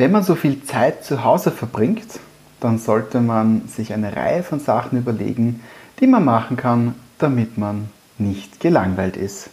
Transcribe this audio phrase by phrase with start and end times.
[0.00, 2.20] Wenn man so viel Zeit zu Hause verbringt,
[2.58, 5.62] dann sollte man sich eine Reihe von Sachen überlegen,
[6.00, 9.50] die man machen kann, damit man nicht gelangweilt ist.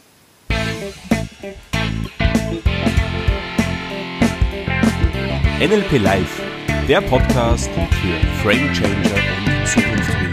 [5.60, 6.42] NLP Live,
[6.88, 10.27] der Podcast für Frame Changer und Zukunftsbilder.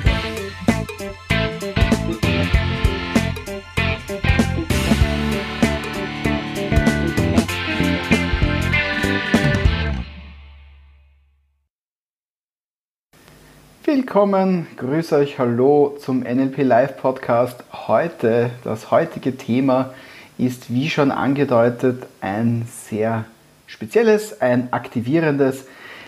[14.15, 17.65] Willkommen, grüße euch, hallo zum NLP Live Podcast.
[17.73, 19.93] Heute, das heutige Thema
[20.39, 23.25] ist wie schon angedeutet ein sehr
[23.67, 25.67] spezielles, ein aktivierendes.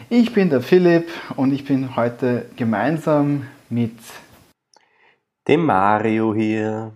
[0.09, 3.99] Ich bin der Philipp und ich bin heute gemeinsam mit
[5.49, 6.93] dem Mario hier.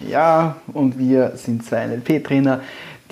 [0.00, 2.62] Ja, und wir sind zwei NLP-Trainer,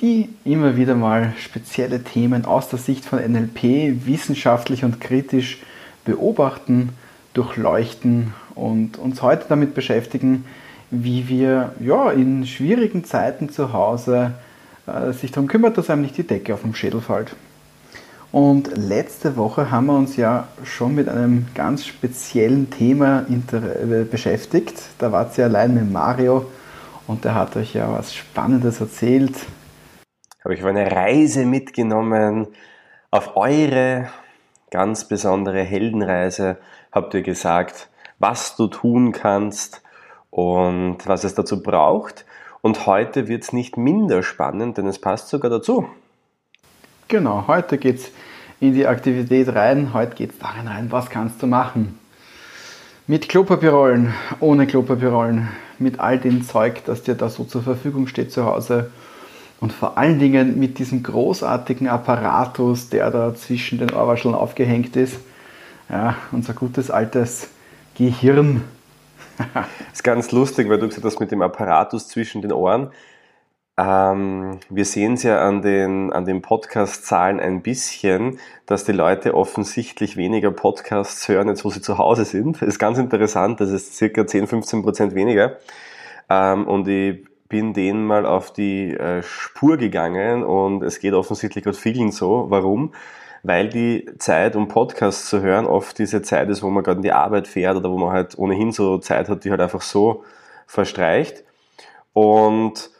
[0.00, 5.58] die immer wieder mal spezielle Themen aus der Sicht von NLP wissenschaftlich und kritisch
[6.04, 6.90] beobachten,
[7.34, 10.44] durchleuchten und uns heute damit beschäftigen,
[10.90, 14.34] wie wir ja, in schwierigen Zeiten zu Hause
[14.86, 17.34] äh, sich darum kümmert, dass einem nicht die Decke auf dem Schädel fällt.
[18.30, 24.74] Und letzte Woche haben wir uns ja schon mit einem ganz speziellen Thema äh, beschäftigt.
[24.98, 26.46] Da wart ihr allein mit Mario
[27.06, 29.36] und der hat euch ja was Spannendes erzählt.
[30.42, 32.48] Habe ich auf eine Reise mitgenommen
[33.10, 34.08] auf eure
[34.74, 36.56] ganz besondere Heldenreise
[36.90, 39.82] habt ihr gesagt, was du tun kannst
[40.30, 42.24] und was es dazu braucht.
[42.60, 45.86] Und heute wird es nicht minder spannend, denn es passt sogar dazu.
[47.06, 48.10] Genau, heute geht es
[48.58, 49.94] in die Aktivität rein.
[49.94, 51.96] Heute geht es darin rein, was kannst du machen.
[53.06, 58.32] Mit Klopapierrollen, ohne Klopapierrollen, mit all dem Zeug, das dir da so zur Verfügung steht
[58.32, 58.90] zu Hause
[59.60, 65.16] und vor allen Dingen mit diesem großartigen Apparatus, der da zwischen den Ohrwascheln aufgehängt ist.
[65.88, 67.48] Ja, unser gutes altes
[67.94, 68.64] Gehirn.
[69.92, 72.90] ist ganz lustig, weil du gesagt hast mit dem Apparatus zwischen den Ohren.
[73.76, 79.34] Ähm, wir sehen es ja an den, an den Podcast-Zahlen ein bisschen, dass die Leute
[79.34, 82.62] offensichtlich weniger Podcasts hören, jetzt wo sie zu Hause sind.
[82.62, 85.56] Ist ganz interessant, das ist circa 10, 15 Prozent weniger.
[86.30, 91.64] Ähm, und ich bin denen mal auf die äh, Spur gegangen und es geht offensichtlich
[91.64, 92.46] gerade vielen so.
[92.48, 92.92] Warum?
[93.42, 97.02] Weil die Zeit, um Podcasts zu hören, oft diese Zeit ist, wo man gerade in
[97.02, 100.24] die Arbeit fährt oder wo man halt ohnehin so Zeit hat, die halt einfach so
[100.66, 101.44] verstreicht.
[102.14, 102.90] Und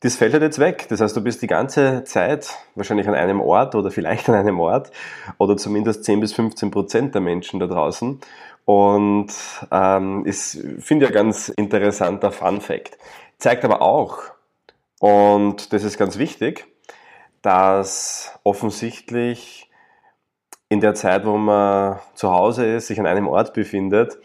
[0.00, 0.86] das fällt halt jetzt weg.
[0.88, 4.60] Das heißt, du bist die ganze Zeit wahrscheinlich an einem Ort oder vielleicht an einem
[4.60, 4.90] Ort
[5.38, 8.20] oder zumindest 10 bis 15 Prozent der Menschen da draußen.
[8.64, 9.32] Und
[9.70, 12.98] ähm, ist, finde ein ganz interessanter Fun Fact.
[13.38, 14.18] Zeigt aber auch,
[15.00, 16.66] und das ist ganz wichtig,
[17.42, 19.70] dass offensichtlich
[20.68, 24.18] in der Zeit, wo man zu Hause ist, sich an einem Ort befindet,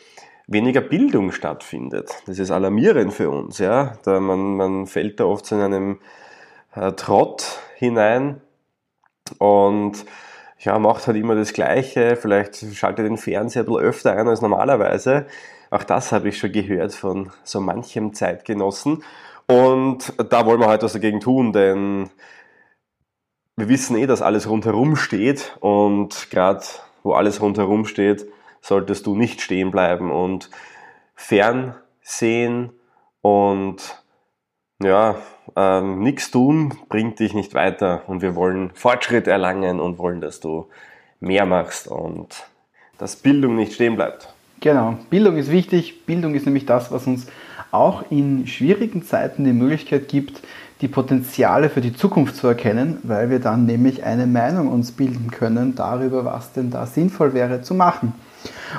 [0.48, 2.10] weniger Bildung stattfindet.
[2.26, 3.60] Das ist alarmierend für uns.
[3.60, 3.98] Ja?
[4.04, 6.00] Da man, man fällt da oft in einem
[6.76, 8.42] äh, Trott hinein
[9.38, 10.06] und
[10.60, 12.16] ja, macht halt immer das Gleiche.
[12.16, 15.28] Vielleicht schaltet den Fernseher ein bisschen öfter ein als normalerweise.
[15.74, 19.04] Auch das habe ich schon gehört von so manchem Zeitgenossen.
[19.48, 22.12] Und da wollen wir heute was dagegen tun, denn
[23.56, 26.64] wir wissen eh, dass alles rundherum steht und gerade
[27.02, 28.28] wo alles rundherum steht,
[28.62, 30.52] solltest du nicht stehen bleiben und
[31.16, 32.74] fernsehen
[33.22, 34.04] und
[34.80, 35.16] ja,
[35.56, 40.40] ähm, nichts tun bringt dich nicht weiter und wir wollen Fortschritt erlangen und wollen, dass
[40.40, 40.70] du
[41.20, 42.48] mehr machst und
[43.00, 44.33] dass Bildung nicht stehen bleibt.
[44.64, 46.06] Genau, Bildung ist wichtig.
[46.06, 47.28] Bildung ist nämlich das, was uns
[47.72, 50.40] auch in schwierigen Zeiten die Möglichkeit gibt,
[50.80, 55.32] die Potenziale für die Zukunft zu erkennen, weil wir dann nämlich eine Meinung uns bilden
[55.32, 58.14] können darüber, was denn da sinnvoll wäre zu machen.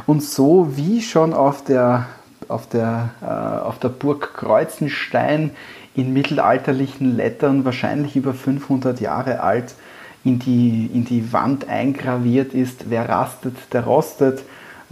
[0.07, 2.07] Und so wie schon auf der,
[2.49, 5.51] auf der, äh, auf der Burg Kreuzenstein
[5.95, 9.75] in mittelalterlichen Lettern, wahrscheinlich über 500 Jahre alt,
[10.25, 14.45] in die, in die Wand eingraviert ist, wer rastet, der rostet,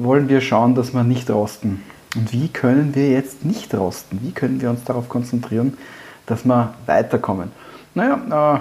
[0.04, 1.82] wollen wir schauen, dass wir nicht rosten.
[2.14, 4.18] Und wie können wir jetzt nicht rosten?
[4.22, 5.78] Wie können wir uns darauf konzentrieren,
[6.26, 7.50] dass wir weiterkommen?
[7.94, 8.60] Naja, äh,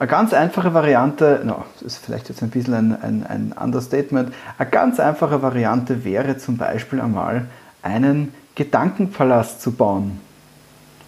[0.00, 4.32] eine ganz einfache Variante, no, das ist vielleicht jetzt ein bisschen ein, ein, ein Understatement,
[4.56, 7.46] eine ganz einfache Variante wäre zum Beispiel einmal
[7.82, 10.20] einen Gedankenpalast zu bauen.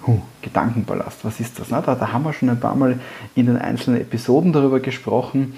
[0.07, 1.69] Huh, Gedankenpalast, was ist das?
[1.71, 2.99] Na, da, da haben wir schon ein paar Mal
[3.35, 5.55] in den einzelnen Episoden darüber gesprochen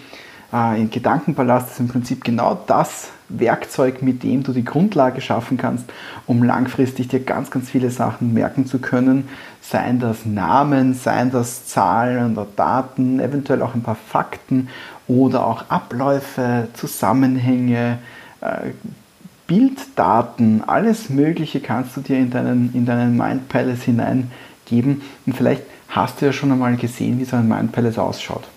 [0.53, 5.87] ein Gedankenpalast ist im Prinzip genau das Werkzeug, mit dem du die Grundlage schaffen kannst,
[6.27, 9.29] um langfristig dir ganz, ganz viele Sachen merken zu können.
[9.63, 14.69] Seien das Namen, seien das Zahlen oder Daten, eventuell auch ein paar Fakten
[15.09, 17.99] oder auch Abläufe, Zusammenhänge,
[18.43, 18.73] äh,
[19.47, 25.01] Bilddaten, alles Mögliche kannst du dir in deinen, in deinen Mind Palace hineingeben.
[25.25, 28.49] Und vielleicht hast du ja schon einmal gesehen, wie so ein Mind Palace ausschaut.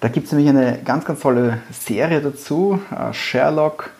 [0.00, 2.80] Da gibt es nämlich eine ganz, ganz tolle Serie dazu.
[2.90, 3.90] Äh, Sherlock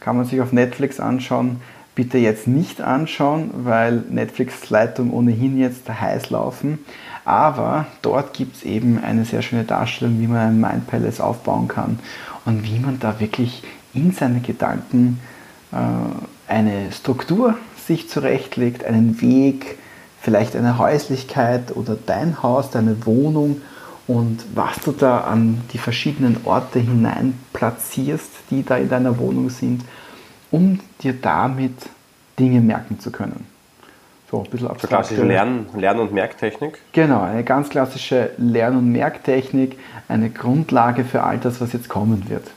[0.00, 1.60] kann man sich auf Netflix anschauen.
[1.94, 6.80] Bitte jetzt nicht anschauen, weil Netflix-Leitung ohnehin jetzt heiß laufen.
[7.24, 11.68] Aber dort gibt es eben eine sehr schöne Darstellung, wie man ein Mind Palace aufbauen
[11.68, 12.00] kann
[12.44, 13.62] und wie man da wirklich
[13.94, 15.20] in seine Gedanken
[15.72, 19.78] äh, eine Struktur sich zurechtlegt, einen Weg,
[20.20, 23.62] vielleicht eine Häuslichkeit oder dein Haus, deine Wohnung
[24.06, 29.50] und was du da an die verschiedenen Orte hinein platzierst, die da in deiner Wohnung
[29.50, 29.82] sind,
[30.50, 31.74] um dir damit
[32.38, 33.46] Dinge merken zu können.
[34.30, 34.88] So, ein bisschen abstrakt.
[34.90, 36.80] Klassische Lern-, Lern und Merktechnik?
[36.92, 39.78] Genau, eine ganz klassische Lern- und Merktechnik,
[40.08, 42.50] eine Grundlage für all das, was jetzt kommen wird.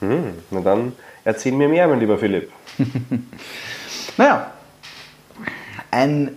[0.00, 0.92] Hm, na dann
[1.24, 2.50] erzähl mir mehr, mein lieber Philipp.
[4.16, 4.50] naja,
[5.90, 6.36] ein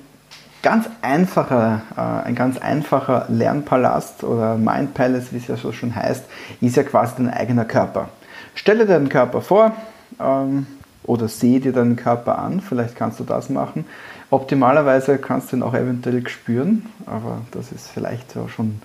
[0.61, 5.95] ganz einfacher, äh, ein ganz einfacher Lernpalast oder Mind Palace, wie es ja so schon
[5.95, 6.23] heißt,
[6.61, 8.09] ist ja quasi dein eigener Körper.
[8.55, 9.73] Stelle deinen Körper vor
[10.19, 10.67] ähm,
[11.03, 13.85] oder sehe dir deinen Körper an, vielleicht kannst du das machen.
[14.29, 18.81] Optimalerweise kannst du ihn auch eventuell spüren, aber das ist vielleicht schon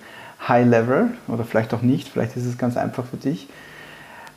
[0.47, 3.47] High Level oder vielleicht auch nicht, vielleicht ist es ganz einfach für dich.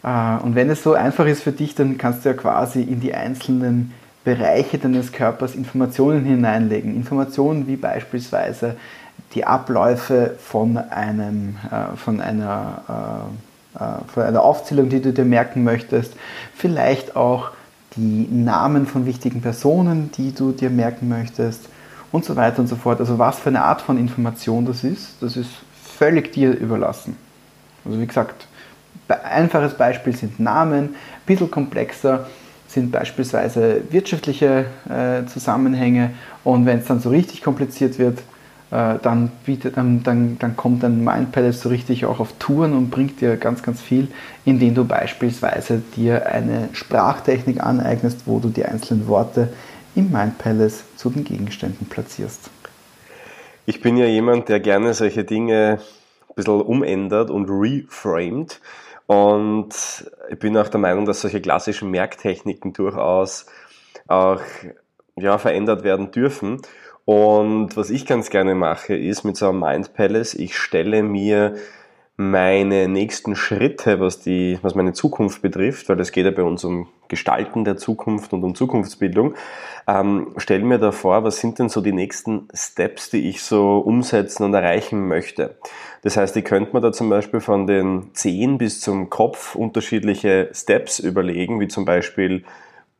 [0.03, 3.01] Äh, und wenn es so einfach ist für dich, dann kannst du ja quasi in
[3.01, 3.93] die einzelnen
[4.25, 6.95] Bereiche deines Körpers Informationen hineinlegen.
[6.95, 8.77] Informationen wie beispielsweise
[9.35, 13.29] die Abläufe von, einem, äh, von, einer,
[13.77, 16.15] äh, äh, von einer Aufzählung, die du dir merken möchtest.
[16.55, 17.51] Vielleicht auch
[17.97, 21.69] die Namen von wichtigen Personen, die du dir merken möchtest
[22.13, 23.01] und so weiter und so fort.
[23.01, 25.51] Also was für eine Art von Information das ist, das ist
[25.83, 27.17] völlig dir überlassen.
[27.85, 28.47] Also wie gesagt,
[29.09, 30.95] einfaches Beispiel sind Namen, ein
[31.27, 32.27] bisschen komplexer
[32.71, 36.11] sind beispielsweise wirtschaftliche äh, Zusammenhänge
[36.45, 38.21] und wenn es dann so richtig kompliziert wird,
[38.71, 42.73] äh, dann, bietet, dann, dann, dann kommt ein Mind Palace so richtig auch auf Touren
[42.73, 44.07] und bringt dir ganz, ganz viel,
[44.45, 49.53] indem du beispielsweise dir eine Sprachtechnik aneignest, wo du die einzelnen Worte
[49.97, 52.51] im Mind Palace zu den Gegenständen platzierst.
[53.67, 55.81] Ich bin ja jemand, der gerne solche Dinge
[56.29, 58.61] ein bisschen umändert und reframed.
[59.11, 59.75] Und
[60.31, 63.47] ich bin auch der Meinung, dass solche klassischen Merktechniken durchaus
[64.07, 64.41] auch
[65.17, 66.63] ja, verändert werden dürfen.
[67.07, 71.57] Und was ich ganz gerne mache, ist mit so einem Mind Palace, ich stelle mir
[72.21, 76.65] meine nächsten Schritte, was, die, was meine Zukunft betrifft, weil es geht ja bei uns
[76.65, 79.35] um Gestalten der Zukunft und um Zukunftsbildung,
[79.89, 83.79] ähm, stelle mir da vor, was sind denn so die nächsten Steps, die ich so
[83.79, 85.57] umsetzen und erreichen möchte.
[86.03, 90.51] Das heißt, ich könnte mir da zum Beispiel von den Zehen bis zum Kopf unterschiedliche
[90.53, 92.45] Steps überlegen, wie zum Beispiel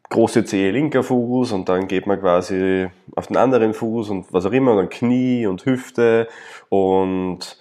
[0.09, 4.47] große Zehe linker Fuß und dann geht man quasi auf den anderen Fuß und was
[4.47, 6.27] auch immer, und dann Knie und Hüfte
[6.71, 7.59] und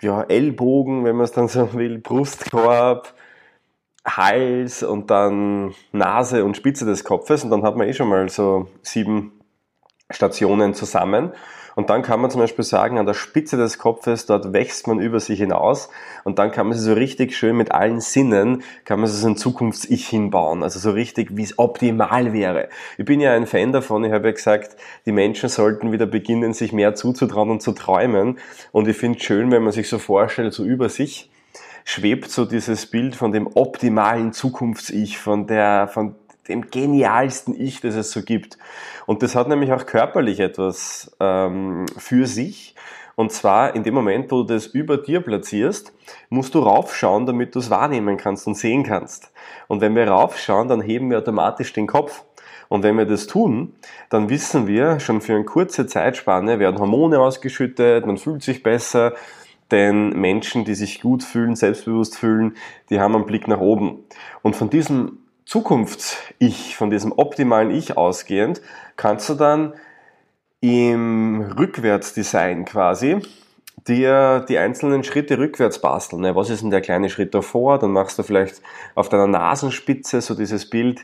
[0.00, 3.14] ja, Ellbogen, wenn man es dann so will, Brustkorb,
[4.04, 8.28] Hals und dann Nase und Spitze des Kopfes und dann hat man eh schon mal
[8.28, 9.32] so sieben
[10.10, 11.32] Stationen zusammen.
[11.74, 15.00] Und dann kann man zum Beispiel sagen, an der Spitze des Kopfes, dort wächst man
[15.00, 15.88] über sich hinaus.
[16.24, 19.36] Und dann kann man sie so richtig schön mit allen Sinnen, kann man so ein
[19.36, 22.68] Zukunfts-Ich hinbauen, also so richtig, wie es optimal wäre.
[22.98, 26.52] Ich bin ja ein Fan davon, ich habe ja gesagt, die Menschen sollten wieder beginnen,
[26.52, 28.38] sich mehr zuzutrauen und zu träumen.
[28.72, 31.30] Und ich finde es schön, wenn man sich so vorstellt, so über sich,
[31.84, 36.14] schwebt so dieses Bild von dem optimalen Zukunfts-Ich, von der, von
[36.48, 38.58] dem genialsten Ich, das es so gibt.
[39.06, 42.74] Und das hat nämlich auch körperlich etwas ähm, für sich.
[43.16, 45.92] Und zwar in dem Moment, wo du das über dir platzierst,
[46.30, 49.30] musst du raufschauen, damit du es wahrnehmen kannst und sehen kannst.
[49.68, 52.24] Und wenn wir raufschauen, dann heben wir automatisch den Kopf.
[52.68, 53.74] Und wenn wir das tun,
[54.10, 59.14] dann wissen wir, schon für eine kurze Zeitspanne werden Hormone ausgeschüttet, man fühlt sich besser,
[59.70, 62.56] denn Menschen, die sich gut fühlen, selbstbewusst fühlen,
[62.88, 64.04] die haben einen Blick nach oben.
[64.42, 65.18] Und von diesem
[65.50, 68.62] Zukunfts-Ich, von diesem optimalen Ich ausgehend,
[68.94, 69.74] kannst du dann
[70.60, 73.18] im Rückwärtsdesign quasi
[73.88, 76.36] dir die einzelnen Schritte rückwärts basteln.
[76.36, 77.80] Was ist denn der kleine Schritt davor?
[77.80, 78.62] Dann machst du vielleicht
[78.94, 81.00] auf deiner Nasenspitze so dieses Bild,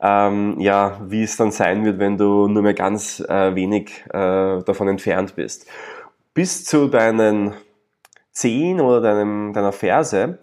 [0.00, 4.62] ähm, ja, wie es dann sein wird, wenn du nur mehr ganz äh, wenig äh,
[4.62, 5.66] davon entfernt bist.
[6.34, 7.54] Bis zu deinen
[8.30, 10.38] Zehen oder deinem, deiner Ferse,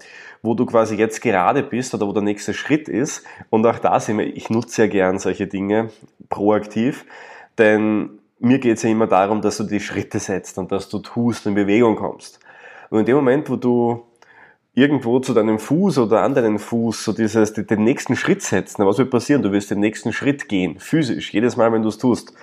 [0.45, 3.23] wo du quasi jetzt gerade bist oder wo der nächste Schritt ist.
[3.49, 5.89] Und auch da sind wir, ich nutze ja gern solche Dinge
[6.29, 7.05] proaktiv,
[7.57, 10.99] denn mir geht es ja immer darum, dass du die Schritte setzt und dass du
[10.99, 12.39] tust in Bewegung kommst.
[12.89, 14.03] Und in dem Moment, wo du
[14.73, 18.97] irgendwo zu deinem Fuß oder an deinen Fuß so dieses, den nächsten Schritt setzt, was
[18.97, 19.41] wird passieren?
[19.41, 22.33] Du wirst den nächsten Schritt gehen, physisch, jedes Mal, wenn du es tust.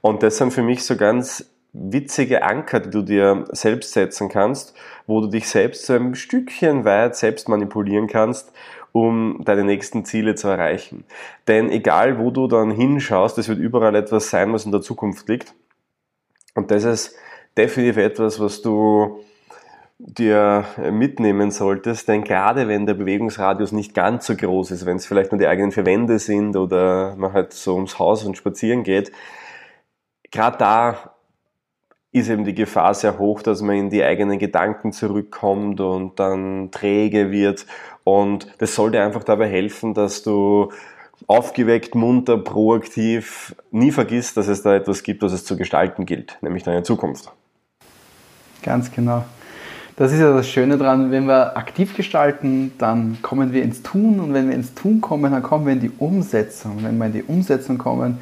[0.00, 4.74] Und das sind für mich so ganz witzige Anker, die du dir selbst setzen kannst,
[5.06, 8.52] wo du dich selbst so ein Stückchen weit selbst manipulieren kannst,
[8.92, 11.04] um deine nächsten Ziele zu erreichen.
[11.46, 15.28] Denn egal, wo du dann hinschaust, es wird überall etwas sein, was in der Zukunft
[15.28, 15.54] liegt.
[16.54, 17.14] Und das ist
[17.56, 19.20] definitiv etwas, was du
[19.98, 25.06] dir mitnehmen solltest, denn gerade wenn der Bewegungsradius nicht ganz so groß ist, wenn es
[25.06, 28.84] vielleicht nur die eigenen vier Wände sind oder man halt so ums Haus und spazieren
[28.84, 29.10] geht,
[30.30, 31.17] gerade da
[32.12, 36.70] ist eben die Gefahr sehr hoch, dass man in die eigenen Gedanken zurückkommt und dann
[36.70, 37.66] träge wird.
[38.04, 40.72] Und das soll dir einfach dabei helfen, dass du
[41.26, 46.38] aufgeweckt, munter, proaktiv nie vergisst, dass es da etwas gibt, was es zu gestalten gilt,
[46.40, 47.30] nämlich deine Zukunft.
[48.62, 49.24] Ganz genau.
[49.96, 54.20] Das ist ja das Schöne daran, wenn wir aktiv gestalten, dann kommen wir ins Tun
[54.20, 56.78] und wenn wir ins Tun kommen, dann kommen wir in die Umsetzung.
[56.82, 58.18] Wenn wir in die Umsetzung kommen,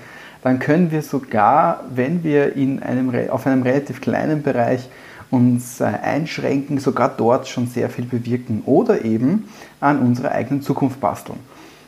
[0.47, 4.89] dann können wir sogar, wenn wir in einem, auf einem relativ kleinen Bereich
[5.29, 9.49] uns äh, einschränken, sogar dort schon sehr viel bewirken oder eben
[9.81, 11.41] an unserer eigenen Zukunft basteln.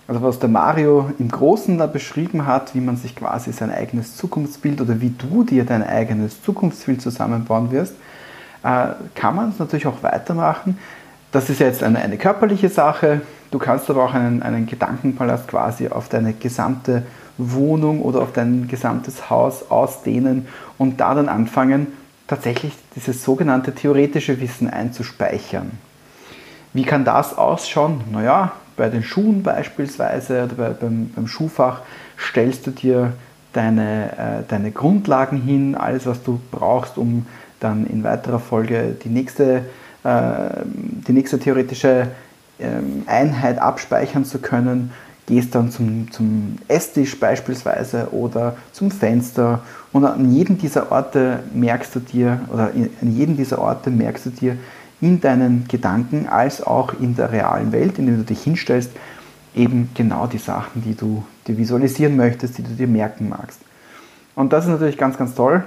[0.09, 4.17] Also was der Mario im Großen da beschrieben hat, wie man sich quasi sein eigenes
[4.17, 7.95] Zukunftsbild oder wie du dir dein eigenes Zukunftsbild zusammenbauen wirst,
[8.65, 10.79] äh, kann man es natürlich auch weitermachen.
[11.31, 13.21] Das ist jetzt eine, eine körperliche Sache.
[13.53, 17.05] Du kannst aber auch einen, einen Gedankenpalast quasi auf deine gesamte
[17.39, 21.87] Wohnung oder auf dein gesamtes Haus ausdehnen und da dann anfangen,
[22.27, 25.71] tatsächlich dieses sogenannte theoretische Wissen einzuspeichern.
[26.75, 28.03] Wie kann das ausschauen?
[28.13, 31.81] Naja, bei den Schuhen beispielsweise oder bei, beim, beim Schuhfach
[32.19, 33.15] stellst du dir
[33.53, 37.27] deine, äh, deine Grundlagen hin, alles was du brauchst, um
[37.61, 39.65] dann in weiterer Folge die nächste,
[40.05, 42.09] äh, die nächste theoretische
[42.59, 42.67] äh,
[43.07, 44.93] Einheit abspeichern zu können.
[45.29, 49.61] Gehst dann zum, zum Esstisch beispielsweise oder zum Fenster
[49.93, 54.31] und an jedem dieser Orte merkst du dir, oder an jedem dieser Orte merkst du
[54.31, 54.57] dir
[55.03, 58.91] in deinen Gedanken als auch in der realen Welt, indem du dich hinstellst,
[59.55, 63.61] eben genau die Sachen, die du dir visualisieren möchtest, die du dir merken magst.
[64.35, 65.63] Und das ist natürlich ganz, ganz toll,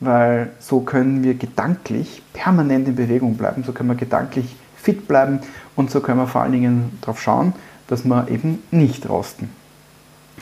[0.00, 5.40] weil so können wir gedanklich permanent in Bewegung bleiben, so können wir gedanklich fit bleiben
[5.74, 7.54] und so können wir vor allen Dingen darauf schauen,
[7.88, 9.50] dass wir eben nicht rosten.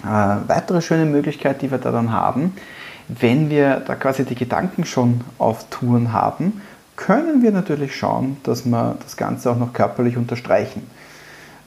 [0.03, 2.55] Äh, weitere schöne Möglichkeit, die wir da dann haben,
[3.09, 6.63] wenn wir da quasi die Gedanken schon auf Touren haben,
[6.97, 10.87] können wir natürlich schauen, dass wir das Ganze auch noch körperlich unterstreichen.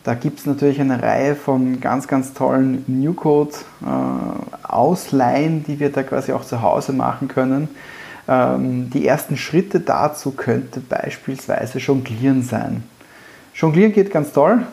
[0.04, 5.06] Da gibt es natürlich eine Reihe von ganz, ganz tollen New Code äh,
[5.68, 7.68] die wir da quasi auch zu Hause machen können.
[8.28, 12.84] Ähm, die ersten Schritte dazu könnte beispielsweise Jonglieren sein.
[13.54, 14.66] Jonglieren geht ganz toll.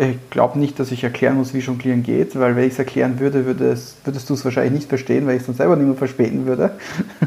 [0.00, 3.20] Ich glaube nicht, dass ich erklären muss, wie Jonglieren geht, weil wenn ich es erklären
[3.20, 5.94] würde, würdest, würdest du es wahrscheinlich nicht verstehen, weil ich es dann selber nicht mehr
[5.94, 6.70] verspäten würde.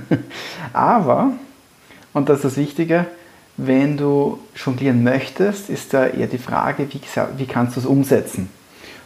[0.73, 1.33] Aber,
[2.13, 3.05] und das ist das Wichtige,
[3.57, 6.99] wenn du jonglieren möchtest, ist da eher die Frage, wie,
[7.37, 8.49] wie kannst du es umsetzen?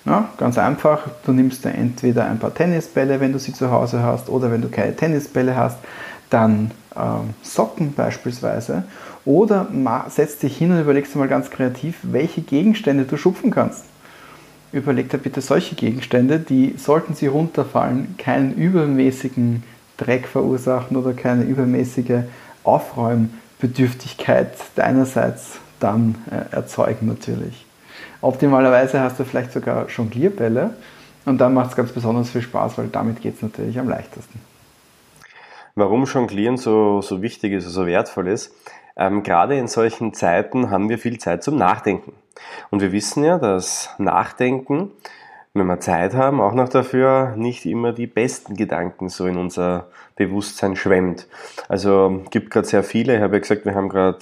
[0.06, 4.02] Ja, ganz einfach, du nimmst da entweder ein paar Tennisbälle, wenn du sie zu Hause
[4.02, 5.80] hast, oder wenn du keine Tennisbälle hast,
[6.30, 8.84] dann ähm, Socken beispielsweise.
[9.26, 9.68] Oder
[10.10, 13.84] setzt dich hin und überlegst mal ganz kreativ, welche Gegenstände du schupfen kannst.
[14.72, 19.64] Überleg dir bitte solche Gegenstände, die, sollten sie runterfallen, keinen übermäßigen
[19.98, 22.24] Dreck verursachen oder keine übermäßige
[22.64, 27.66] Aufräumen Bedürftigkeit deinerseits dann äh, erzeugen natürlich.
[28.22, 30.72] Optimalerweise hast du vielleicht sogar Jonglierbälle
[31.26, 34.40] und dann macht es ganz besonders viel Spaß, weil damit geht es natürlich am leichtesten.
[35.78, 38.54] Warum Jonglieren so, so wichtig ist, so wertvoll ist,
[38.96, 42.14] ähm, gerade in solchen Zeiten haben wir viel Zeit zum Nachdenken.
[42.72, 44.92] Und wir wissen ja, dass Nachdenken
[45.58, 49.88] wenn wir Zeit haben, auch noch dafür nicht immer die besten Gedanken so in unser
[50.16, 51.28] Bewusstsein schwemmt.
[51.68, 54.20] Also gibt gerade sehr viele, ich habe ja gesagt, wir haben gerade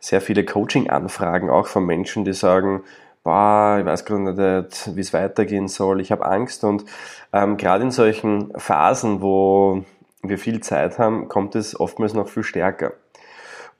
[0.00, 2.82] sehr viele Coaching-Anfragen auch von Menschen, die sagen,
[3.22, 6.84] boah, ich weiß gerade nicht, wie es weitergehen soll, ich habe Angst und
[7.32, 9.84] ähm, gerade in solchen Phasen, wo
[10.28, 12.92] wir viel Zeit haben, kommt es oftmals noch viel stärker.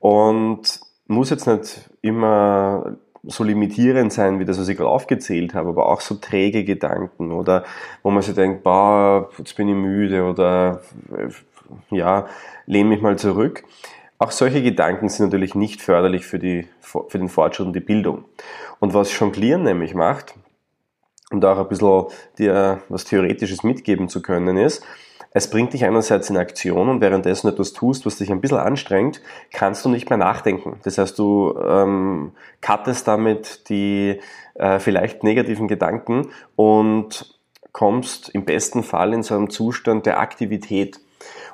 [0.00, 2.96] Und muss jetzt nicht immer
[3.26, 7.32] so limitierend sein, wie das, was ich gerade aufgezählt habe, aber auch so träge Gedanken
[7.32, 7.64] oder
[8.02, 10.82] wo man sich denkt, boah, jetzt bin ich müde oder
[11.90, 12.26] ja,
[12.66, 13.64] lehne mich mal zurück.
[14.18, 18.24] Auch solche Gedanken sind natürlich nicht förderlich für, die, für den Fortschritt und die Bildung.
[18.78, 20.34] Und was Jonglieren nämlich macht,
[21.30, 22.06] da auch ein bisschen
[22.38, 24.84] dir was Theoretisches mitgeben zu können, ist,
[25.36, 29.20] es bringt dich einerseits in Aktion und währenddessen etwas tust, was dich ein bisschen anstrengt,
[29.52, 30.78] kannst du nicht mehr nachdenken.
[30.84, 34.20] Das heißt, du ähm, cuttest damit die
[34.54, 37.40] äh, vielleicht negativen Gedanken und
[37.72, 41.00] kommst im besten Fall in so einem Zustand der Aktivität.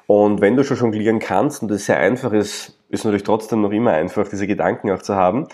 [0.07, 3.71] Und wenn du schon jonglieren kannst und es sehr einfach ist, ist natürlich trotzdem noch
[3.71, 5.49] immer einfach, diese Gedanken auch zu haben.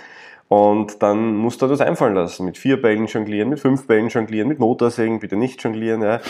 [0.49, 2.45] Und dann musst du das einfallen lassen.
[2.45, 6.03] Mit vier Bällen jonglieren, mit fünf Bällen jonglieren, mit Motorsägen bitte nicht jonglieren.
[6.03, 6.21] Ja.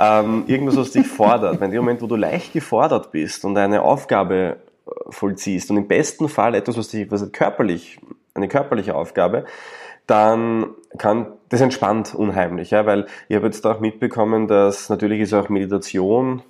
[0.00, 1.60] Ähm, irgendwas, was dich fordert.
[1.60, 4.56] Wenn in dem Moment, wo du leicht gefordert bist und eine Aufgabe
[4.86, 7.98] äh, vollziehst und im besten Fall etwas, was dich was körperlich,
[8.34, 9.44] eine körperliche Aufgabe,
[10.06, 15.34] dann kann das entspannt unheimlich, ja, weil ich habe jetzt auch mitbekommen, dass natürlich ist
[15.34, 16.42] auch Meditation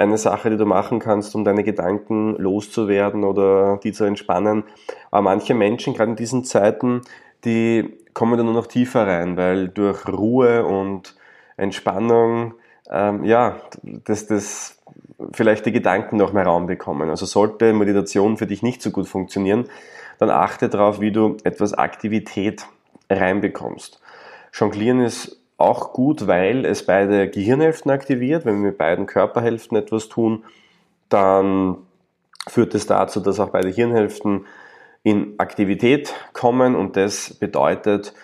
[0.00, 4.64] eine Sache, die du machen kannst, um deine Gedanken loszuwerden oder die zu entspannen.
[5.10, 7.02] Aber manche Menschen, gerade in diesen Zeiten,
[7.44, 11.14] die kommen dann nur noch tiefer rein, weil durch Ruhe und
[11.56, 12.54] Entspannung,
[12.90, 14.78] ähm, ja, dass das
[15.32, 17.10] vielleicht die Gedanken noch mehr Raum bekommen.
[17.10, 19.66] Also sollte Meditation für dich nicht so gut funktionieren,
[20.18, 22.66] dann achte darauf, wie du etwas Aktivität
[23.10, 24.00] reinbekommst.
[24.52, 28.44] Jonglieren ist auch gut, weil es beide Gehirnhälften aktiviert.
[28.44, 30.44] Wenn wir mit beiden Körperhälften etwas tun,
[31.08, 31.76] dann
[32.48, 34.46] führt es dazu, dass auch beide Hirnhälften
[35.02, 38.14] in Aktivität kommen und das bedeutet,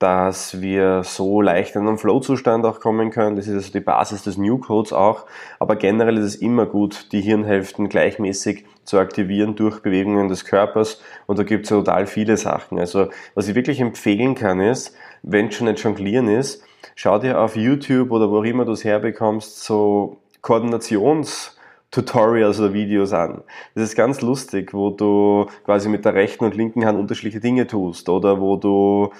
[0.00, 3.36] dass wir so leicht in einen Flow-Zustand auch kommen können.
[3.36, 5.26] Das ist also die Basis des New Codes auch.
[5.58, 11.02] Aber generell ist es immer gut, die Hirnhälften gleichmäßig zu aktivieren durch Bewegungen des Körpers.
[11.26, 12.78] Und da gibt es total viele Sachen.
[12.78, 16.64] Also was ich wirklich empfehlen kann ist, wenn schon nicht jonglieren ist,
[17.00, 21.56] schau dir auf YouTube oder wo auch immer du es herbekommst, so Koordinations-
[21.90, 23.42] Tutorials oder Videos an.
[23.74, 27.66] Das ist ganz lustig, wo du quasi mit der rechten und linken Hand unterschiedliche Dinge
[27.66, 29.10] tust oder wo du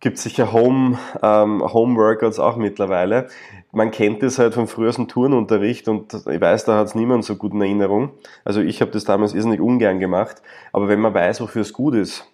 [0.00, 3.28] gibt sicher Home, ähm, Home auch mittlerweile.
[3.70, 7.36] Man kennt das halt von früheren Turnunterricht und ich weiß, da hat es niemand so
[7.36, 8.10] gut in Erinnerung.
[8.44, 10.42] Also ich habe das damals irrsinnig ungern gemacht,
[10.72, 12.26] aber wenn man weiß, wofür es gut ist,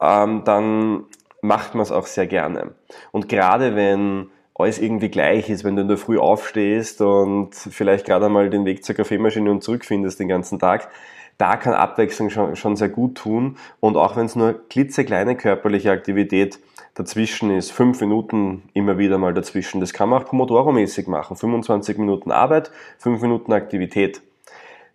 [0.00, 1.04] ähm, dann
[1.42, 2.72] macht man es auch sehr gerne.
[3.12, 8.06] Und gerade wenn alles irgendwie gleich ist, wenn du in der Früh aufstehst und vielleicht
[8.06, 10.90] gerade einmal den Weg zur Kaffeemaschine und zurückfindest den ganzen Tag,
[11.38, 13.56] da kann Abwechslung schon, schon sehr gut tun.
[13.80, 16.58] Und auch wenn es nur klitzekleine körperliche Aktivität
[16.94, 21.36] dazwischen ist, fünf Minuten immer wieder mal dazwischen, das kann man auch Pomodoro-mäßig machen.
[21.36, 24.20] 25 Minuten Arbeit, fünf Minuten Aktivität.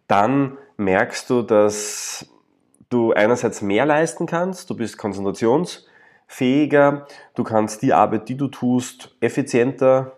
[0.08, 2.28] Dann merkst du, dass
[2.90, 5.86] du einerseits mehr leisten kannst, du bist konzentrations-
[6.28, 10.14] fähiger, du kannst die Arbeit, die du tust, effizienter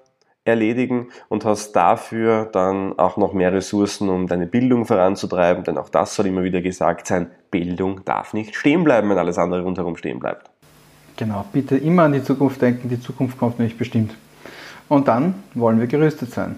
[0.47, 5.89] erledigen und hast dafür dann auch noch mehr Ressourcen, um deine Bildung voranzutreiben, denn auch
[5.89, 9.97] das soll immer wieder gesagt sein, Bildung darf nicht stehen bleiben, wenn alles andere rundherum
[9.97, 10.49] stehen bleibt.
[11.17, 14.15] Genau, bitte immer an die Zukunft denken, die Zukunft kommt nämlich bestimmt.
[14.87, 16.57] Und dann wollen wir gerüstet sein.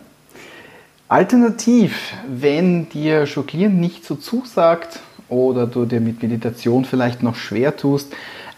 [1.07, 7.75] Alternativ, wenn dir Jonglieren nicht so zusagt oder du dir mit Meditation vielleicht noch schwer
[7.75, 8.13] tust,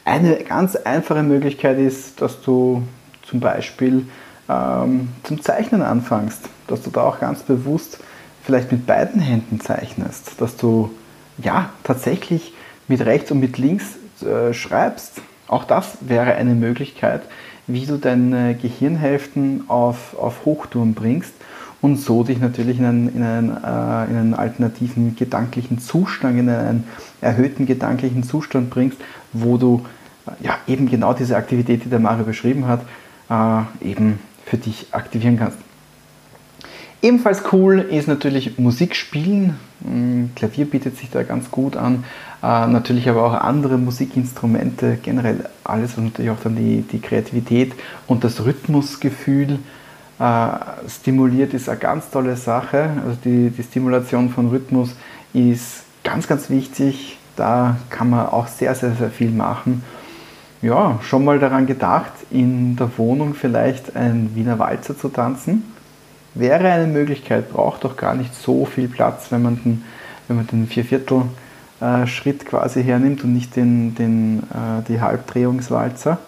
[0.06, 2.84] eine ganz einfache Möglichkeit ist, dass du
[3.24, 4.08] zum Beispiel
[4.50, 8.00] ähm, zum Zeichnen anfängst, dass du da auch ganz bewusst
[8.44, 10.92] vielleicht mit beiden Händen zeichnest, dass du
[11.38, 12.54] ja tatsächlich
[12.88, 15.22] mit rechts und mit links äh, schreibst.
[15.48, 17.22] Auch das wäre eine Möglichkeit,
[17.68, 21.34] wie du deine Gehirnhälften auf, auf Hochtouren bringst
[21.82, 26.50] und so dich natürlich in einen, in, einen, äh, in einen alternativen gedanklichen Zustand, in
[26.50, 26.84] einen
[27.22, 28.98] erhöhten gedanklichen Zustand bringst,
[29.34, 29.84] wo du
[30.28, 32.82] äh, ja, eben genau diese Aktivität, die der Mario beschrieben hat,
[33.30, 35.58] äh, eben für dich aktivieren kannst.
[37.04, 39.56] Ebenfalls cool ist natürlich Musik spielen.
[39.84, 42.04] Hm, Klavier bietet sich da ganz gut an.
[42.44, 47.74] Äh, natürlich aber auch andere Musikinstrumente, generell alles, was natürlich auch dann die, die Kreativität
[48.06, 49.58] und das Rhythmusgefühl
[50.22, 52.92] äh, stimuliert, ist eine ganz tolle Sache.
[53.06, 54.96] Also die, die Stimulation von Rhythmus
[55.34, 57.18] ist ganz, ganz wichtig.
[57.36, 59.84] Da kann man auch sehr, sehr, sehr viel machen
[60.62, 65.64] ja, schon mal daran gedacht, in der Wohnung vielleicht ein Wiener Walzer zu tanzen?
[66.36, 69.84] Wäre eine Möglichkeit, braucht doch gar nicht so viel Platz, wenn man den,
[70.28, 76.20] wenn man den Vierviertel-Schritt quasi hernimmt und nicht den, den, äh, die Halbdrehungswalzer.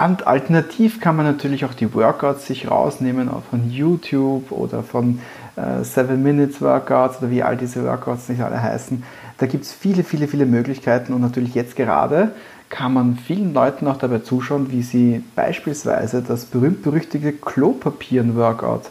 [0.00, 5.20] Äh, alternativ kann man natürlich auch die Workouts sich rausnehmen, auch von YouTube oder von
[5.56, 9.02] äh, 7 Minutes Workouts oder wie all diese Workouts nicht alle heißen.
[9.38, 12.32] Da gibt es viele, viele, viele Möglichkeiten und natürlich jetzt gerade
[12.68, 18.86] kann man vielen Leuten auch dabei zuschauen, wie sie beispielsweise das berühmt-berüchtigte Klopapier-Workout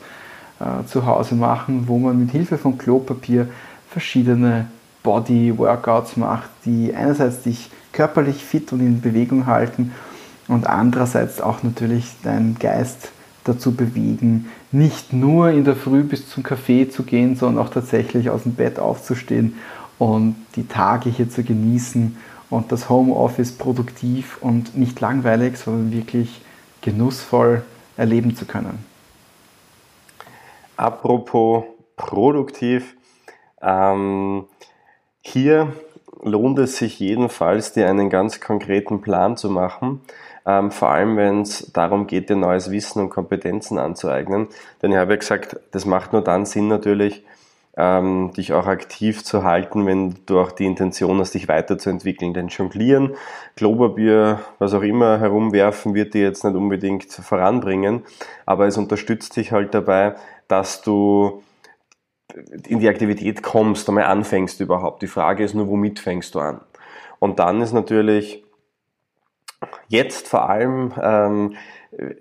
[0.59, 3.47] äh, zu Hause machen, wo man mit Hilfe von Klopapier
[3.89, 4.67] verschiedene
[5.03, 9.93] Body-Workouts macht, die einerseits dich körperlich fit und in Bewegung halten
[10.49, 13.11] und andererseits auch natürlich deinen Geist
[13.45, 18.29] dazu bewegen, nicht nur in der Früh bis zum Café zu gehen, sondern auch tatsächlich
[18.29, 19.55] aus dem Bett aufzustehen
[19.97, 22.17] und die Tage hier zu genießen
[22.49, 26.41] und das Homeoffice produktiv und nicht langweilig, sondern wirklich
[26.81, 27.63] genussvoll
[27.95, 28.83] erleben zu können.
[30.77, 31.63] Apropos
[31.95, 32.95] produktiv,
[33.61, 34.45] ähm,
[35.21, 35.73] hier
[36.23, 40.01] lohnt es sich jedenfalls, dir einen ganz konkreten Plan zu machen,
[40.45, 44.47] ähm, vor allem wenn es darum geht, dir neues Wissen und Kompetenzen anzueignen.
[44.81, 47.23] Denn ich habe ja gesagt, das macht nur dann Sinn natürlich,
[47.77, 52.33] ähm, dich auch aktiv zu halten, wenn du auch die Intention hast, dich weiterzuentwickeln.
[52.33, 53.15] Denn Jonglieren,
[53.55, 58.03] Klopapier, was auch immer herumwerfen, wird dir jetzt nicht unbedingt voranbringen,
[58.45, 60.15] aber es unterstützt dich halt dabei,
[60.47, 61.43] dass du
[62.67, 65.01] in die Aktivität kommst, einmal anfängst überhaupt.
[65.01, 66.61] Die Frage ist nur, womit fängst du an?
[67.19, 68.43] Und dann ist natürlich
[69.87, 71.55] jetzt vor allem ähm,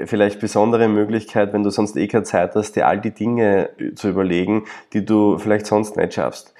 [0.04, 4.08] vielleicht besondere Möglichkeit, wenn du sonst eh keine Zeit hast, dir all die Dinge zu
[4.08, 6.54] überlegen, die du vielleicht sonst nicht schaffst.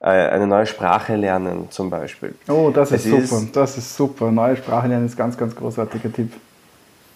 [0.00, 2.34] Äh, eine neue Sprache lernen zum Beispiel.
[2.48, 3.42] Oh, das ist es super.
[3.42, 4.30] Ist, das ist super.
[4.30, 6.32] Neue Sprache lernen ist ganz, ganz großartiger Tipp.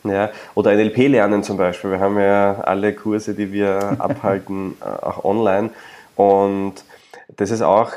[0.04, 1.90] Ja, oder NLP lernen zum Beispiel.
[1.90, 5.70] Wir haben ja alle Kurse, die wir abhalten, äh, auch online.
[6.16, 6.84] Und
[7.36, 7.92] das ist auch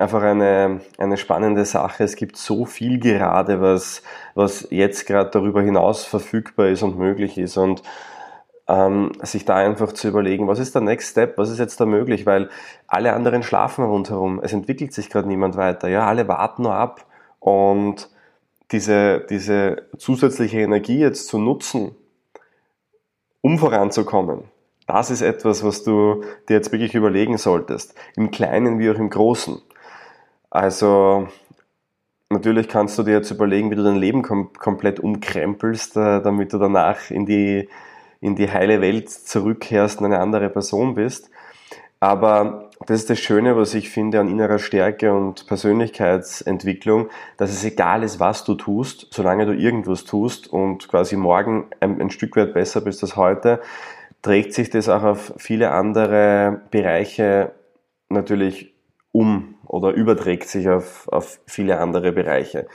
[0.00, 2.04] einfach eine, eine spannende Sache.
[2.04, 4.02] Es gibt so viel gerade, was,
[4.34, 7.56] was jetzt gerade darüber hinaus verfügbar ist und möglich ist.
[7.58, 7.82] Und
[8.66, 11.86] ähm, sich da einfach zu überlegen, was ist der Next Step, was ist jetzt da
[11.86, 12.48] möglich, weil
[12.86, 14.40] alle anderen schlafen rundherum.
[14.42, 15.88] Es entwickelt sich gerade niemand weiter.
[15.88, 17.04] Ja, alle warten nur ab.
[17.38, 18.08] Und
[18.70, 21.94] diese, diese zusätzliche Energie jetzt zu nutzen,
[23.42, 24.44] um voranzukommen,
[24.86, 27.94] das ist etwas, was du dir jetzt wirklich überlegen solltest.
[28.16, 29.60] Im Kleinen wie auch im Großen.
[30.50, 31.28] Also
[32.28, 36.52] natürlich kannst du dir jetzt überlegen, wie du dein Leben kom komplett umkrempelst, äh, damit
[36.52, 37.68] du danach in die,
[38.20, 41.30] in die heile Welt zurückkehrst und eine andere Person bist.
[42.00, 47.62] Aber das ist das Schöne, was ich finde an innerer Stärke und Persönlichkeitsentwicklung, dass es
[47.62, 52.36] egal ist, was du tust, solange du irgendwas tust und quasi morgen ein, ein Stück
[52.36, 53.60] weit besser bist als heute,
[54.22, 57.52] trägt sich das auch auf viele andere Bereiche
[58.08, 58.72] natürlich
[59.12, 62.66] um oder überträgt sich auf, auf viele andere Bereiche.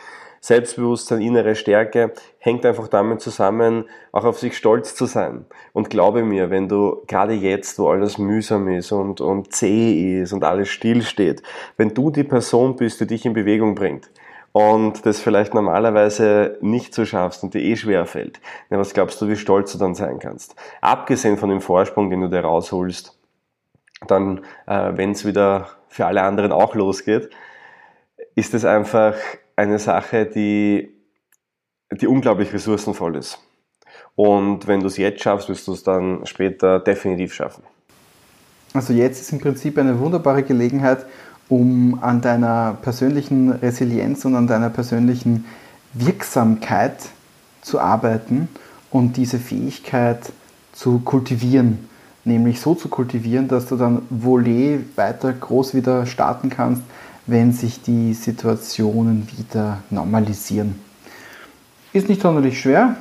[0.46, 5.46] Selbstbewusstsein, innere Stärke hängt einfach damit zusammen, auch auf sich stolz zu sein.
[5.74, 10.34] Und glaube mir, wenn du gerade jetzt, wo alles mühsam ist und, und zäh ist
[10.34, 11.42] und alles stillsteht,
[11.78, 14.12] wenn du die Person bist, die dich in Bewegung bringt,
[14.52, 19.28] und das vielleicht normalerweise nicht so schaffst und dir eh schwer fällt, was glaubst du,
[19.28, 20.56] wie stolz du dann sein kannst?
[20.80, 23.20] Abgesehen von dem Vorsprung, den du dir rausholst,
[24.08, 27.30] dann, äh, wenn es wieder für alle anderen auch losgeht,
[28.36, 29.16] ist es einfach
[29.56, 30.94] eine Sache, die,
[31.92, 33.40] die unglaublich ressourcenvoll ist.
[34.16, 37.64] Und wenn du es jetzt schaffst, wirst du es dann später definitiv schaffen.
[38.74, 41.06] Also jetzt ist im Prinzip eine wunderbare Gelegenheit,
[41.48, 45.46] um an deiner persönlichen Resilienz und an deiner persönlichen
[45.94, 46.98] Wirksamkeit
[47.62, 48.50] zu arbeiten
[48.90, 50.32] und diese Fähigkeit
[50.74, 51.88] zu kultivieren
[52.26, 56.82] nämlich so zu kultivieren, dass du dann volé weiter groß wieder starten kannst,
[57.28, 60.76] wenn sich die Situationen wieder normalisieren.
[61.94, 62.98] Ist nicht sonderlich schwer,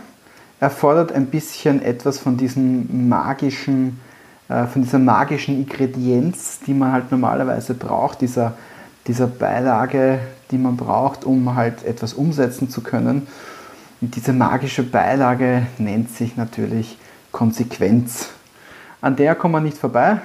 [0.60, 4.00] erfordert ein bisschen etwas von diesem magischen,
[4.48, 8.54] äh, von dieser magischen Ingredienz, die man halt normalerweise braucht, dieser,
[9.06, 13.26] dieser Beilage, die man braucht, um halt etwas umsetzen zu können.
[14.00, 16.98] Und diese magische Beilage nennt sich natürlich
[17.32, 18.28] Konsequenz.
[19.04, 20.22] An der kommt man nicht vorbei.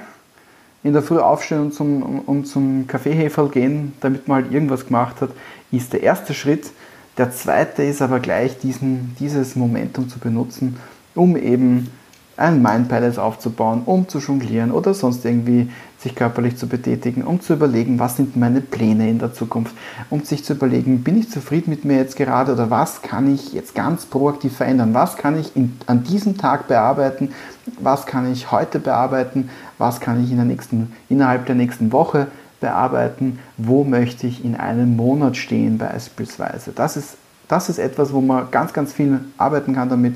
[0.84, 5.20] In der Früh aufstehen und zum, und zum Kaffeeheferl gehen, damit man halt irgendwas gemacht
[5.20, 5.32] hat,
[5.70, 6.72] ist der erste Schritt.
[7.18, 10.78] Der zweite ist aber gleich diesen, dieses Momentum zu benutzen,
[11.14, 11.92] um eben
[12.40, 17.54] ein Mindpalace aufzubauen, um zu jonglieren oder sonst irgendwie sich körperlich zu betätigen, um zu
[17.54, 19.76] überlegen, was sind meine Pläne in der Zukunft,
[20.10, 23.52] um sich zu überlegen, bin ich zufrieden mit mir jetzt gerade oder was kann ich
[23.52, 27.34] jetzt ganz proaktiv verändern, was kann ich in, an diesem Tag bearbeiten,
[27.80, 32.28] was kann ich heute bearbeiten, was kann ich in der nächsten, innerhalb der nächsten Woche
[32.62, 36.72] bearbeiten, wo möchte ich in einem Monat stehen beispielsweise.
[36.74, 37.18] Das ist,
[37.50, 40.16] das ist etwas, wo man ganz, ganz viel arbeiten kann damit.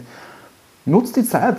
[0.85, 1.57] Nutzt die Zeit,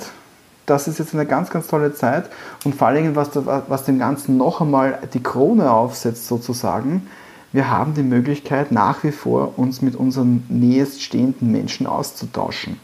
[0.67, 2.31] das ist jetzt eine ganz, ganz tolle Zeit
[2.65, 7.09] und vor allem, was, was dem Ganzen noch einmal die Krone aufsetzt sozusagen,
[7.53, 12.81] wir haben die Möglichkeit nach wie vor uns mit unseren nächststehenden Menschen auszutauschen.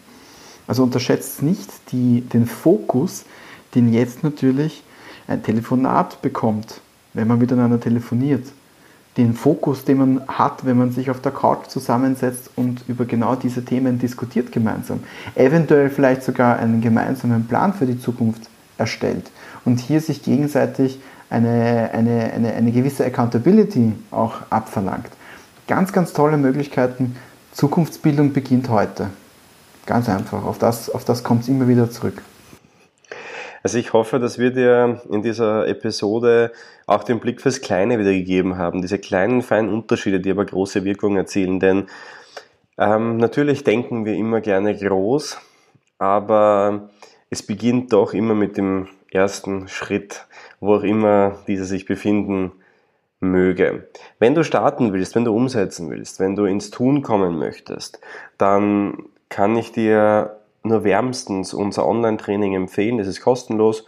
[0.68, 3.24] Also unterschätzt nicht die, den Fokus,
[3.74, 4.84] den jetzt natürlich
[5.26, 6.80] ein Telefonat bekommt.
[7.12, 8.46] wenn man miteinander telefoniert,
[9.16, 13.34] den Fokus, den man hat, wenn man sich auf der Couch zusammensetzt und über genau
[13.34, 15.00] diese Themen diskutiert gemeinsam.
[15.34, 18.42] Eventuell vielleicht sogar einen gemeinsamen Plan für die Zukunft
[18.78, 19.30] erstellt
[19.64, 25.10] und hier sich gegenseitig eine, eine, eine, eine gewisse Accountability auch abverlangt.
[25.66, 27.16] Ganz, ganz tolle Möglichkeiten.
[27.52, 29.10] Zukunftsbildung beginnt heute.
[29.86, 30.44] Ganz einfach.
[30.44, 32.22] Auf das, auf das kommt es immer wieder zurück.
[33.62, 36.52] Also ich hoffe, dass wir dir in dieser Episode
[36.86, 38.80] auch den Blick fürs Kleine wiedergegeben haben.
[38.80, 41.60] Diese kleinen, feinen Unterschiede, die aber große Wirkung erzielen.
[41.60, 41.86] Denn
[42.78, 45.38] ähm, natürlich denken wir immer gerne groß,
[45.98, 46.90] aber
[47.28, 50.26] es beginnt doch immer mit dem ersten Schritt,
[50.60, 52.52] wo auch immer dieser sich befinden
[53.20, 53.88] möge.
[54.18, 58.00] Wenn du starten willst, wenn du umsetzen willst, wenn du ins Tun kommen möchtest,
[58.38, 62.98] dann kann ich dir nur wärmstens unser Online-Training empfehlen.
[62.98, 63.86] Es ist kostenlos.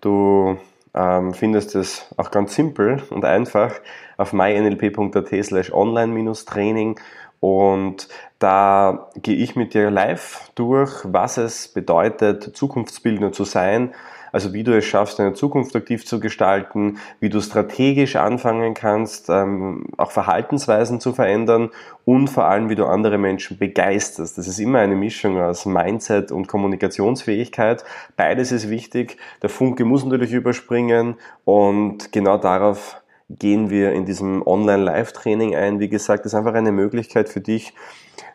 [0.00, 0.56] Du
[0.94, 3.74] ähm, findest es auch ganz simpel und einfach
[4.16, 6.98] auf mynlp.at slash online-training
[7.40, 13.94] und da gehe ich mit dir live durch, was es bedeutet, Zukunftsbildner zu sein,
[14.32, 19.28] also wie du es schaffst, deine Zukunft aktiv zu gestalten, wie du strategisch anfangen kannst,
[19.30, 21.70] ähm, auch Verhaltensweisen zu verändern
[22.04, 24.38] und vor allem, wie du andere Menschen begeisterst.
[24.38, 27.84] Das ist immer eine Mischung aus Mindset und Kommunikationsfähigkeit.
[28.16, 29.16] Beides ist wichtig.
[29.42, 35.80] Der Funke muss natürlich überspringen und genau darauf gehen wir in diesem Online-Live-Training ein.
[35.80, 37.74] Wie gesagt, das ist einfach eine Möglichkeit für dich,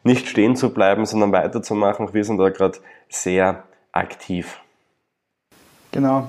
[0.04, 2.14] nicht stehen zu bleiben, sondern weiterzumachen.
[2.14, 2.80] Wir sind da gerade
[3.10, 4.63] sehr aktiv.
[5.94, 6.28] Genau.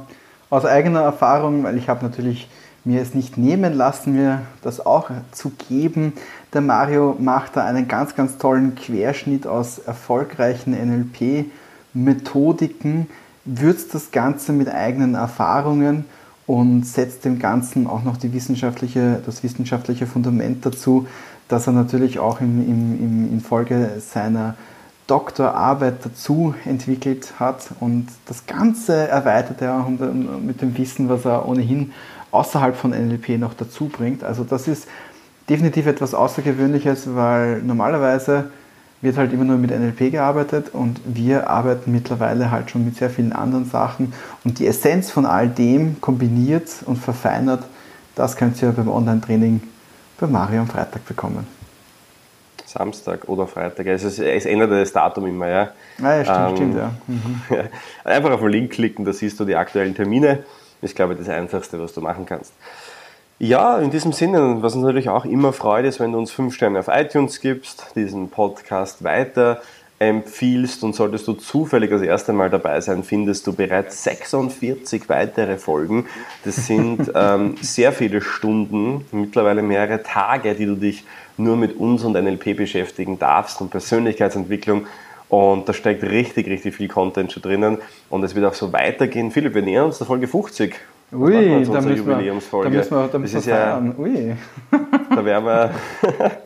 [0.51, 2.49] Aus eigener Erfahrung, weil ich habe natürlich
[2.85, 6.13] mir es nicht nehmen lassen, mir das auch zu geben.
[6.53, 10.75] Der Mario macht da einen ganz, ganz tollen Querschnitt aus erfolgreichen
[11.95, 13.09] NLP-Methodiken,
[13.47, 16.05] würzt das Ganze mit eigenen Erfahrungen
[16.47, 21.07] und setzt dem Ganzen auch noch die wissenschaftliche, das wissenschaftliche Fundament dazu,
[21.49, 24.57] dass er natürlich auch im, im, im, in Folge seiner
[25.07, 29.87] Doktorarbeit dazu entwickelt hat und das Ganze erweitert er
[30.41, 31.93] mit dem Wissen, was er ohnehin
[32.31, 34.25] außerhalb von NLP noch dazu bringt.
[34.25, 34.89] Also das ist
[35.49, 38.51] definitiv etwas Außergewöhnliches, weil normalerweise
[39.03, 43.11] wird halt immer nur mit NLP gearbeitet und wir arbeiten mittlerweile halt schon mit sehr
[43.11, 44.15] vielen anderen Sachen
[44.45, 47.65] und die Essenz von all dem kombiniert und verfeinert,
[48.15, 49.61] das könnt ihr beim Online-Training
[50.19, 51.47] bei Mario am Freitag bekommen.
[52.75, 53.87] Samstag oder Freitag.
[53.87, 55.73] Also es, es ändert das Datum immer, ja.
[56.03, 56.91] Ah, ja, stimmt, ähm, stimmt, ja.
[57.07, 57.41] Mhm.
[58.05, 60.45] Einfach auf den Link klicken, da siehst du die aktuellen Termine.
[60.81, 62.53] Das ist, glaube ich, das Einfachste, was du machen kannst.
[63.39, 66.55] Ja, in diesem Sinne, was uns natürlich auch immer freut, ist, wenn du uns fünf
[66.55, 69.61] Sterne auf iTunes gibst, diesen Podcast weiter
[70.09, 75.59] empfiehlst und solltest du zufällig das erste Mal dabei sein, findest du bereits 46 weitere
[75.59, 76.07] Folgen.
[76.45, 81.05] Das sind ähm, sehr viele Stunden, mittlerweile mehrere Tage, die du dich
[81.37, 84.87] nur mit uns und NLP beschäftigen darfst und Persönlichkeitsentwicklung.
[85.29, 87.79] Und da steckt richtig, richtig viel Content schon drinnen.
[88.09, 89.31] Und es wird auch so weitergehen.
[89.31, 90.75] Philipp, wir nähern uns der Folge 50.
[91.13, 92.07] Ui, da müssen, wir, da müssen
[92.97, 93.95] wir, da müssen wir feiern.
[93.97, 94.37] Ja, Ui.
[95.15, 95.71] Da werden wir...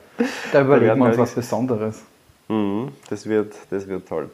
[0.53, 2.03] da überlegen wir uns was Besonderes.
[2.49, 4.31] Mhm, das, wird, das wird toll.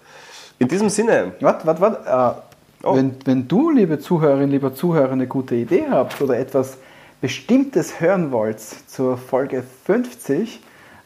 [0.58, 1.32] In diesem Sinne.
[1.40, 2.42] Warte, warte, warte.
[2.82, 2.96] Äh, oh.
[2.96, 6.78] wenn, wenn du, liebe Zuhörerin, lieber Zuhörer, eine gute Idee habt oder etwas
[7.20, 10.60] Bestimmtes hören wollt zur Folge 50,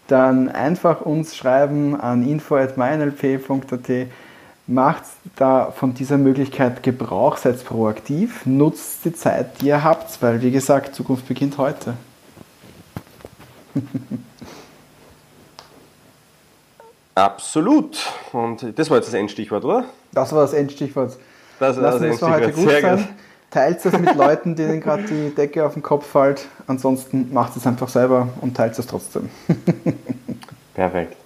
[0.07, 4.09] dann einfach uns schreiben an info.mynlp.at.
[4.67, 5.05] Macht
[5.37, 10.51] da von dieser Möglichkeit Gebrauch, seid proaktiv, nutzt die Zeit, die ihr habt, weil wie
[10.51, 11.95] gesagt, Zukunft beginnt heute.
[17.19, 17.99] Absolut.
[18.33, 19.85] Und das war jetzt das Endstichwort, oder?
[20.13, 21.19] Das war das Endstichwort.
[21.59, 22.41] Das war Lassen das Endstichwort.
[22.41, 22.97] heute gut Sehr sein.
[22.97, 23.07] Gut.
[23.51, 26.47] Teilt es mit Leuten, denen gerade die Decke auf den Kopf fällt.
[26.67, 29.31] Ansonsten macht es einfach selber und teilt es trotzdem.
[30.75, 31.17] Perfekt.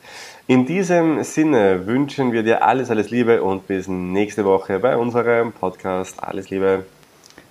[0.47, 5.53] In diesem Sinne wünschen wir dir alles, alles Liebe und bis nächste Woche bei unserem
[5.53, 6.23] Podcast.
[6.23, 6.85] Alles Liebe.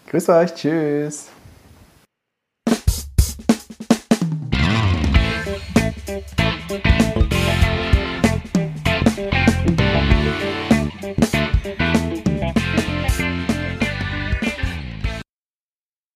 [0.08, 0.54] Grüß euch.
[0.56, 1.28] Tschüss.